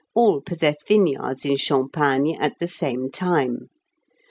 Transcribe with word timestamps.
all 0.15 0.41
possessed 0.41 0.83
vineyards 0.87 1.45
in 1.45 1.55
Champagne 1.55 2.33
at 2.41 2.57
the 2.57 2.67
same 2.67 3.11
time. 3.11 3.69